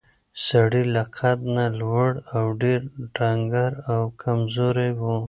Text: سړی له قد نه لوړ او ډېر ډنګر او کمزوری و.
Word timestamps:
سړی 0.45 0.83
له 0.95 1.03
قد 1.17 1.39
نه 1.55 1.65
لوړ 1.79 2.09
او 2.37 2.45
ډېر 2.61 2.81
ډنګر 3.15 3.71
او 3.93 4.01
کمزوری 4.21 4.91
و. 4.99 5.01